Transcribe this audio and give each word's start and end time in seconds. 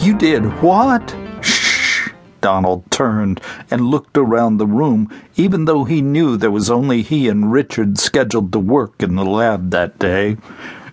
You 0.00 0.16
did 0.16 0.62
what? 0.62 1.14
Shh! 1.42 2.08
Donald 2.40 2.90
turned 2.90 3.38
and 3.70 3.90
looked 3.90 4.16
around 4.16 4.56
the 4.56 4.66
room, 4.66 5.12
even 5.36 5.66
though 5.66 5.84
he 5.84 6.00
knew 6.00 6.38
there 6.38 6.50
was 6.50 6.70
only 6.70 7.02
he 7.02 7.28
and 7.28 7.52
Richard 7.52 7.98
scheduled 7.98 8.50
to 8.52 8.58
work 8.58 9.02
in 9.02 9.16
the 9.16 9.26
lab 9.26 9.70
that 9.72 9.98
day. 9.98 10.38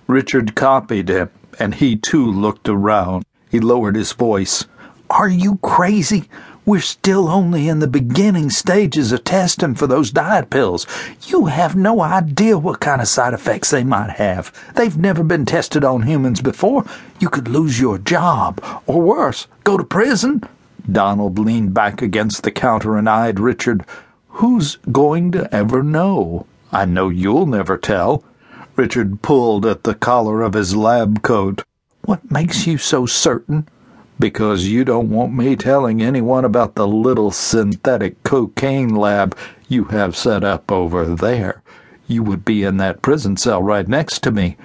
Richard 0.07 0.55
copied 0.55 1.07
him, 1.07 1.29
and 1.57 1.75
he 1.75 1.95
too 1.95 2.29
looked 2.29 2.67
around. 2.67 3.23
He 3.49 3.61
lowered 3.61 3.95
his 3.95 4.11
voice. 4.11 4.65
Are 5.09 5.29
you 5.29 5.55
crazy? 5.63 6.29
We're 6.67 6.81
still 6.81 7.29
only 7.29 7.69
in 7.69 7.79
the 7.79 7.87
beginning 7.87 8.49
stages 8.49 9.13
of 9.13 9.23
testing 9.23 9.73
for 9.73 9.87
those 9.87 10.11
diet 10.11 10.49
pills. 10.49 10.85
You 11.25 11.45
have 11.45 11.77
no 11.77 12.01
idea 12.01 12.57
what 12.57 12.81
kind 12.81 12.99
of 12.99 13.07
side 13.07 13.33
effects 13.33 13.69
they 13.69 13.85
might 13.85 14.09
have. 14.09 14.51
They've 14.75 14.97
never 14.97 15.23
been 15.23 15.45
tested 15.45 15.85
on 15.85 16.01
humans 16.01 16.41
before. 16.41 16.83
You 17.21 17.29
could 17.29 17.47
lose 17.47 17.79
your 17.79 17.97
job, 17.97 18.61
or 18.85 19.01
worse, 19.01 19.47
go 19.63 19.77
to 19.77 19.83
prison. 19.85 20.43
Donald 20.91 21.39
leaned 21.39 21.73
back 21.73 22.01
against 22.01 22.43
the 22.43 22.51
counter 22.51 22.97
and 22.97 23.07
eyed 23.07 23.39
Richard. 23.39 23.85
Who's 24.27 24.75
going 24.91 25.31
to 25.31 25.55
ever 25.55 25.81
know? 25.81 26.47
I 26.73 26.83
know 26.83 27.07
you'll 27.07 27.45
never 27.45 27.77
tell. 27.77 28.25
Richard 28.75 29.21
pulled 29.21 29.65
at 29.65 29.85
the 29.85 29.95
collar 29.95 30.41
of 30.41 30.53
his 30.53 30.75
lab 30.75 31.21
coat. 31.21 31.63
What 32.01 32.29
makes 32.29 32.67
you 32.67 32.77
so 32.77 33.05
certain? 33.05 33.69
Because 34.19 34.67
you 34.67 34.83
don't 34.83 35.09
want 35.09 35.33
me 35.33 35.55
telling 35.55 36.01
anyone 36.01 36.45
about 36.45 36.75
the 36.75 36.87
little 36.87 37.31
synthetic 37.31 38.21
cocaine 38.23 38.95
lab 38.95 39.37
you 39.67 39.85
have 39.85 40.15
set 40.15 40.43
up 40.43 40.71
over 40.71 41.05
there. 41.05 41.61
You 42.07 42.23
would 42.23 42.45
be 42.45 42.63
in 42.63 42.77
that 42.77 43.01
prison 43.01 43.37
cell 43.37 43.61
right 43.61 43.87
next 43.87 44.23
to 44.23 44.31
me. 44.31 44.57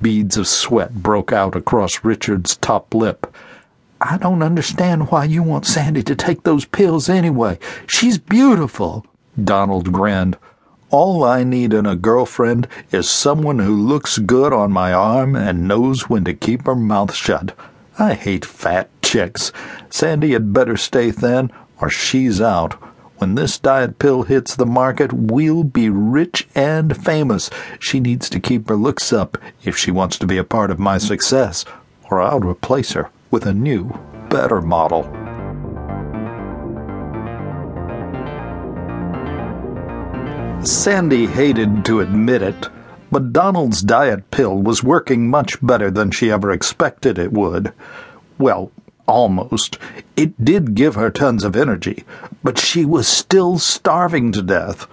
Beads 0.00 0.36
of 0.36 0.46
sweat 0.46 0.94
broke 0.94 1.32
out 1.32 1.56
across 1.56 2.04
Richard's 2.04 2.56
top 2.56 2.94
lip. 2.94 3.34
I 4.00 4.18
don't 4.18 4.42
understand 4.42 5.10
why 5.10 5.24
you 5.24 5.42
want 5.42 5.64
Sandy 5.64 6.02
to 6.02 6.16
take 6.16 6.42
those 6.42 6.64
pills 6.64 7.08
anyway. 7.08 7.58
She's 7.86 8.18
beautiful. 8.18 9.06
Donald 9.42 9.92
grinned. 9.92 10.36
All 10.90 11.24
I 11.24 11.44
need 11.44 11.72
in 11.72 11.86
a 11.86 11.96
girlfriend 11.96 12.68
is 12.90 13.08
someone 13.08 13.60
who 13.60 13.74
looks 13.74 14.18
good 14.18 14.52
on 14.52 14.72
my 14.72 14.92
arm 14.92 15.34
and 15.34 15.66
knows 15.66 16.10
when 16.10 16.24
to 16.24 16.34
keep 16.34 16.66
her 16.66 16.74
mouth 16.74 17.14
shut. 17.14 17.56
I 17.98 18.14
hate 18.14 18.44
fat 18.44 18.88
chicks. 19.02 19.52
Sandy 19.90 20.32
had 20.32 20.52
better 20.52 20.76
stay 20.76 21.10
thin, 21.10 21.50
or 21.80 21.90
she's 21.90 22.40
out. 22.40 22.72
When 23.18 23.34
this 23.34 23.58
diet 23.58 23.98
pill 23.98 24.22
hits 24.22 24.56
the 24.56 24.66
market, 24.66 25.12
we'll 25.12 25.62
be 25.62 25.90
rich 25.90 26.48
and 26.54 26.96
famous. 26.96 27.50
She 27.78 28.00
needs 28.00 28.28
to 28.30 28.40
keep 28.40 28.68
her 28.68 28.76
looks 28.76 29.12
up 29.12 29.38
if 29.62 29.76
she 29.76 29.90
wants 29.90 30.18
to 30.18 30.26
be 30.26 30.38
a 30.38 30.44
part 30.44 30.70
of 30.70 30.78
my 30.78 30.98
success, 30.98 31.64
or 32.10 32.20
I'll 32.20 32.40
replace 32.40 32.92
her 32.92 33.10
with 33.30 33.46
a 33.46 33.52
new, 33.54 33.92
better 34.28 34.60
model. 34.60 35.04
Sandy 40.64 41.26
hated 41.26 41.84
to 41.84 42.00
admit 42.00 42.40
it, 42.40 42.68
but 43.12 43.32
Donald's 43.32 43.82
diet 43.82 44.30
pill 44.30 44.56
was 44.56 44.82
working 44.82 45.28
much 45.28 45.64
better 45.64 45.90
than 45.90 46.10
she 46.10 46.30
ever 46.30 46.50
expected 46.50 47.18
it 47.18 47.30
would. 47.30 47.70
Well, 48.38 48.72
almost. 49.06 49.78
It 50.16 50.42
did 50.42 50.74
give 50.74 50.94
her 50.94 51.10
tons 51.10 51.44
of 51.44 51.54
energy, 51.54 52.04
but 52.42 52.58
she 52.58 52.86
was 52.86 53.06
still 53.06 53.58
starving 53.58 54.32
to 54.32 54.40
death. 54.40 54.86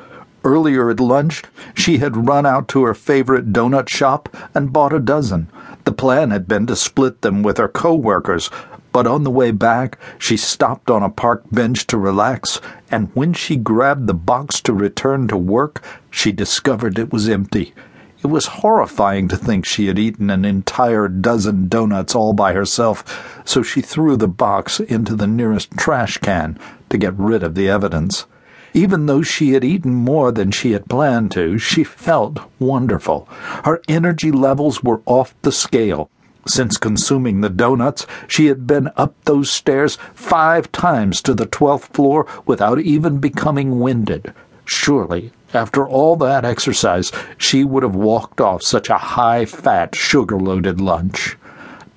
Earlier 0.44 0.90
at 0.90 1.00
lunch, 1.00 1.44
she 1.74 2.00
had 2.00 2.28
run 2.28 2.46
out 2.46 2.68
to 2.70 2.84
her 2.84 2.94
favorite 2.94 3.54
donut 3.54 3.88
shop 3.88 4.36
and 4.54 4.74
bought 4.74 4.92
a 4.92 5.00
dozen. 5.00 5.50
The 5.86 5.94
plan 5.94 6.32
had 6.32 6.46
been 6.46 6.68
to 6.68 6.76
split 6.76 7.22
them 7.22 7.42
with 7.42 7.58
her 7.58 7.70
co-workers, 7.70 8.50
but 8.92 9.08
on 9.08 9.24
the 9.24 9.32
way 9.32 9.52
back, 9.52 9.98
she 10.18 10.36
stopped 10.36 10.92
on 10.92 11.04
a 11.04 11.10
park 11.10 11.44
bench 11.52 11.88
to 11.88 11.98
relax, 11.98 12.60
and 12.92 13.10
when 13.14 13.32
she 13.34 13.56
grabbed 13.56 14.08
the 14.08 14.14
box 14.14 14.60
to 14.62 14.74
return 14.74 15.30
to 15.30 15.38
work, 15.38 15.82
she 16.12 16.34
discovered 16.34 17.00
it 17.00 17.14
was 17.14 17.30
empty. 17.30 17.74
It 18.22 18.28
was 18.28 18.48
horrifying 18.48 19.30
to 19.30 19.38
think 19.38 19.64
she 19.64 19.88
had 19.88 19.98
eaten 19.98 20.30
an 20.30 20.44
entire 20.44 21.08
dozen 21.08 21.70
donuts 21.70 22.14
all 22.14 22.34
by 22.34 22.52
herself, 22.52 23.42
so 23.46 23.64
she 23.64 23.80
threw 23.80 24.18
the 24.18 24.28
box 24.28 24.82
into 24.82 25.16
the 25.16 25.26
nearest 25.26 25.72
trash 25.78 26.18
can 26.18 26.60
to 26.90 26.98
get 26.98 27.18
rid 27.18 27.44
of 27.44 27.56
the 27.56 27.70
evidence. 27.70 28.26
Even 28.74 29.06
though 29.06 29.22
she 29.22 29.54
had 29.54 29.64
eaten 29.64 29.94
more 29.94 30.34
than 30.34 30.52
she 30.52 30.74
had 30.74 30.90
planned 30.90 31.32
to, 31.32 31.58
she 31.58 31.86
felt 31.86 32.40
wonderful. 32.60 33.26
Her 33.64 33.82
energy 33.88 34.32
levels 34.32 34.84
were 34.84 35.02
off 35.06 35.34
the 35.44 35.54
scale. 35.54 36.10
Since 36.46 36.78
consuming 36.78 37.40
the 37.40 37.50
donuts, 37.50 38.06
she 38.28 38.48
had 38.48 38.68
been 38.68 38.90
up 38.98 39.16
those 39.24 39.50
stairs 39.50 39.98
five 40.14 40.72
times 40.74 41.22
to 41.22 41.34
the 41.34 41.46
twelfth 41.46 41.94
floor 41.94 42.28
without 42.46 42.80
even 42.82 43.20
becoming 43.20 43.80
winded. 43.80 44.34
Surely 44.72 45.32
after 45.52 45.88
all 45.88 46.16
that 46.16 46.46
exercise, 46.46 47.12
she 47.40 47.64
would 47.64 47.82
have 47.82 47.96
walked 47.96 48.40
off 48.40 48.62
such 48.62 48.88
a 48.88 49.00
high 49.00 49.44
fat, 49.44 49.96
sugar 49.96 50.38
loaded 50.38 50.80
lunch. 50.80 51.38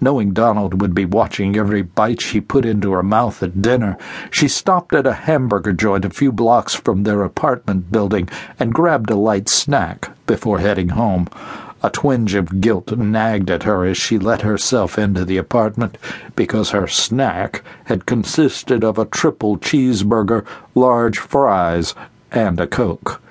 Knowing 0.00 0.33
Donald 0.33 0.81
would 0.81 0.94
be 0.94 1.05
watching 1.05 1.55
every 1.55 1.83
bite 1.83 2.22
she 2.22 2.41
put 2.41 2.65
into 2.65 2.93
her 2.93 3.03
mouth 3.03 3.43
at 3.43 3.60
dinner, 3.60 3.99
she 4.31 4.49
stopped 4.49 4.94
at 4.94 5.06
a 5.06 5.12
hamburger 5.12 5.75
joint 5.75 6.06
a 6.06 6.10
few 6.10 6.33
blocks 6.33 6.75
from 6.75 7.03
their 7.03 7.22
apartment 7.22 7.93
building 7.93 8.27
and 8.59 8.72
grabbed 8.72 9.10
a 9.10 9.16
light 9.16 9.50
snack 9.50 10.09
before 10.27 10.59
heading 10.60 10.89
home. 10.89 11.28
A 11.84 11.91
twinge 11.91 12.34
of 12.34 12.60
guilt 12.60 12.97
nagged 12.97 13.50
at 13.50 13.65
her 13.65 13.84
as 13.84 13.99
she 13.99 14.16
let 14.16 14.43
herself 14.43 14.99
into 14.99 15.25
the 15.25 15.37
apartment 15.37 15.99
because 16.37 16.71
her 16.71 16.87
snack 16.87 17.62
had 17.84 18.06
consisted 18.06 18.83
of 18.83 18.99
a 18.99 19.04
triple 19.04 19.59
cheeseburger, 19.59 20.47
large 20.75 21.19
fries, 21.19 21.94
and 22.32 22.59
a 22.59 22.66
Coke 22.66 23.22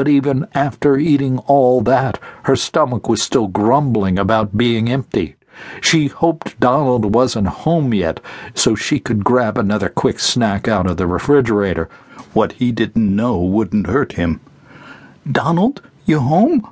but 0.00 0.08
even 0.08 0.46
after 0.54 0.96
eating 0.96 1.38
all 1.40 1.82
that, 1.82 2.18
her 2.44 2.56
stomach 2.56 3.06
was 3.06 3.20
still 3.20 3.48
grumbling 3.48 4.18
about 4.18 4.56
being 4.56 4.88
empty. 4.88 5.36
She 5.82 6.06
hoped 6.06 6.58
Donald 6.58 7.14
wasn't 7.14 7.48
home 7.48 7.92
yet 7.92 8.18
so 8.54 8.74
she 8.74 8.98
could 8.98 9.24
grab 9.24 9.58
another 9.58 9.90
quick 9.90 10.18
snack 10.18 10.66
out 10.66 10.86
of 10.86 10.96
the 10.96 11.06
refrigerator. 11.06 11.90
What 12.32 12.52
he 12.52 12.72
didn't 12.72 13.14
know 13.14 13.38
wouldn't 13.40 13.88
hurt 13.88 14.12
him. 14.12 14.40
Donald, 15.30 15.82
you 16.06 16.20
home? 16.20 16.66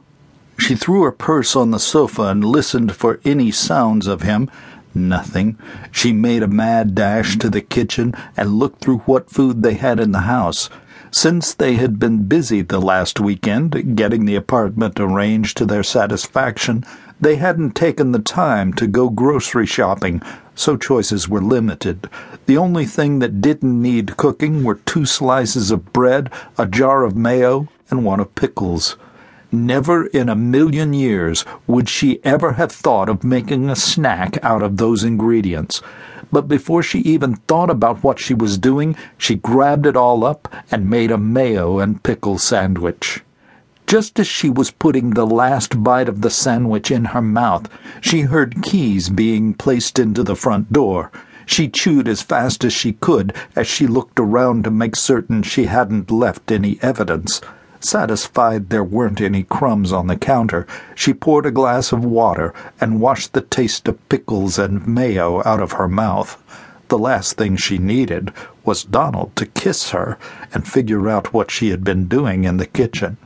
She 0.58 0.74
threw 0.74 1.02
her 1.02 1.12
purse 1.12 1.54
on 1.54 1.70
the 1.70 1.78
sofa 1.78 2.22
and 2.22 2.42
listened 2.42 2.96
for 2.96 3.20
any 3.26 3.50
sounds 3.50 4.06
of 4.06 4.22
him. 4.22 4.50
Nothing. 4.94 5.58
She 5.92 6.12
made 6.12 6.42
a 6.42 6.48
mad 6.48 6.94
dash 6.94 7.36
to 7.38 7.50
the 7.50 7.60
kitchen 7.60 8.14
and 8.36 8.58
looked 8.58 8.80
through 8.80 8.98
what 8.98 9.30
food 9.30 9.62
they 9.62 9.74
had 9.74 10.00
in 10.00 10.12
the 10.12 10.20
house. 10.20 10.70
Since 11.10 11.54
they 11.54 11.76
had 11.76 11.98
been 11.98 12.24
busy 12.24 12.60
the 12.62 12.80
last 12.80 13.18
weekend 13.18 13.96
getting 13.96 14.24
the 14.24 14.36
apartment 14.36 15.00
arranged 15.00 15.56
to 15.56 15.64
their 15.64 15.82
satisfaction, 15.82 16.84
they 17.20 17.36
hadn't 17.36 17.74
taken 17.74 18.12
the 18.12 18.18
time 18.18 18.72
to 18.74 18.86
go 18.86 19.08
grocery 19.08 19.66
shopping, 19.66 20.22
so 20.54 20.76
choices 20.76 21.28
were 21.28 21.40
limited. 21.40 22.08
The 22.46 22.58
only 22.58 22.84
thing 22.84 23.18
that 23.20 23.40
didn't 23.40 23.80
need 23.80 24.16
cooking 24.16 24.64
were 24.64 24.76
two 24.76 25.06
slices 25.06 25.70
of 25.70 25.92
bread, 25.92 26.30
a 26.58 26.66
jar 26.66 27.04
of 27.04 27.16
mayo, 27.16 27.68
and 27.90 28.04
one 28.04 28.20
of 28.20 28.34
pickles. 28.34 28.96
Never 29.50 30.06
in 30.06 30.28
a 30.28 30.36
million 30.36 30.92
years 30.92 31.44
would 31.66 31.88
she 31.88 32.20
ever 32.24 32.52
have 32.52 32.72
thought 32.72 33.08
of 33.08 33.24
making 33.24 33.70
a 33.70 33.76
snack 33.76 34.38
out 34.42 34.62
of 34.62 34.76
those 34.76 35.04
ingredients 35.04 35.82
but 36.30 36.46
before 36.46 36.82
she 36.82 36.98
even 37.00 37.36
thought 37.36 37.70
about 37.70 38.02
what 38.02 38.18
she 38.18 38.34
was 38.34 38.58
doing, 38.58 38.96
she 39.16 39.34
grabbed 39.34 39.86
it 39.86 39.96
all 39.96 40.24
up 40.24 40.54
and 40.70 40.90
made 40.90 41.10
a 41.10 41.18
mayo 41.18 41.78
and 41.78 42.02
pickle 42.02 42.38
sandwich. 42.38 43.22
Just 43.86 44.20
as 44.20 44.26
she 44.26 44.50
was 44.50 44.70
putting 44.70 45.10
the 45.10 45.26
last 45.26 45.82
bite 45.82 46.08
of 46.08 46.20
the 46.20 46.28
sandwich 46.28 46.90
in 46.90 47.06
her 47.06 47.22
mouth, 47.22 47.70
she 48.02 48.22
heard 48.22 48.62
keys 48.62 49.08
being 49.08 49.54
placed 49.54 49.98
into 49.98 50.22
the 50.22 50.36
front 50.36 50.70
door. 50.70 51.10
She 51.46 51.68
chewed 51.68 52.06
as 52.06 52.20
fast 52.20 52.62
as 52.64 52.74
she 52.74 52.92
could 52.92 53.32
as 53.56 53.66
she 53.66 53.86
looked 53.86 54.20
around 54.20 54.64
to 54.64 54.70
make 54.70 54.96
certain 54.96 55.42
she 55.42 55.64
hadn't 55.64 56.10
left 56.10 56.52
any 56.52 56.78
evidence. 56.82 57.40
Satisfied 57.80 58.70
there 58.70 58.82
weren't 58.82 59.20
any 59.20 59.44
crumbs 59.44 59.92
on 59.92 60.08
the 60.08 60.16
counter, 60.16 60.66
she 60.94 61.14
poured 61.14 61.46
a 61.46 61.52
glass 61.52 61.92
of 61.92 62.04
water 62.04 62.52
and 62.80 63.00
washed 63.00 63.32
the 63.34 63.40
taste 63.40 63.86
of 63.86 64.08
pickles 64.08 64.58
and 64.58 64.86
mayo 64.86 65.42
out 65.44 65.60
of 65.60 65.72
her 65.72 65.86
mouth. 65.86 66.42
The 66.88 66.98
last 66.98 67.36
thing 67.36 67.56
she 67.56 67.78
needed 67.78 68.32
was 68.64 68.82
Donald 68.82 69.36
to 69.36 69.46
kiss 69.46 69.90
her 69.90 70.18
and 70.52 70.66
figure 70.66 71.08
out 71.08 71.32
what 71.32 71.50
she 71.50 71.70
had 71.70 71.84
been 71.84 72.08
doing 72.08 72.44
in 72.44 72.56
the 72.56 72.66
kitchen. 72.66 73.16